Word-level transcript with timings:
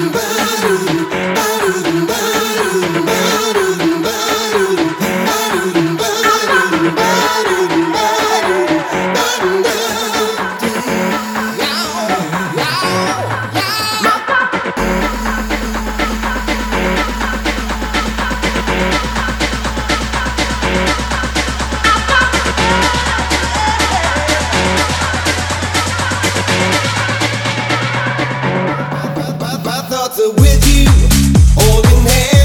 음. 0.00 0.37
holding 31.58 32.06
hands. 32.06 32.37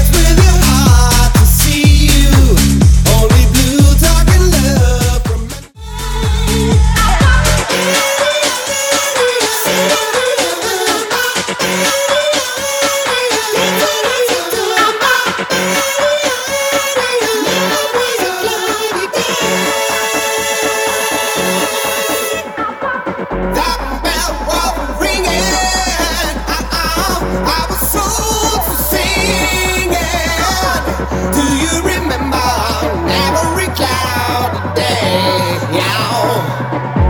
Yeah. 35.14 37.03